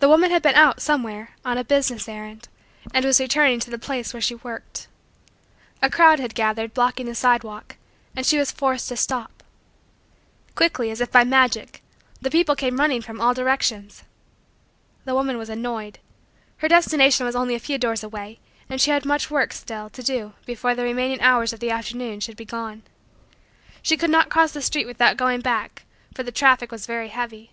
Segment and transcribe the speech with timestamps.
[0.00, 2.46] The woman had been out, somewhere, on a business errand
[2.92, 4.86] and was returning to the place where she worked.
[5.80, 7.76] A crowd had gathered, blocking the sidewalk,
[8.14, 9.42] and she was forced to stop.
[10.54, 11.82] Quickly, as if by magic,
[12.20, 14.04] the people came running from all directions.
[15.06, 16.00] The woman was annoyed.
[16.58, 20.02] Her destination was only a few doors away and she had much work, still, to
[20.02, 22.82] do before the remaining hours of the afternoon should be gone.
[23.80, 27.52] She could not cross the street without going back for the traffic was very heavy.